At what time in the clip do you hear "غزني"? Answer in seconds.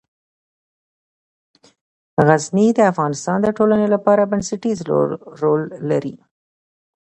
2.25-2.67